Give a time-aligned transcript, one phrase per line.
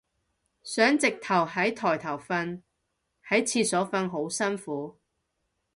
[0.63, 2.59] 想直接喺枱頭瞓，
[3.27, 4.97] 喺廁所瞓好辛苦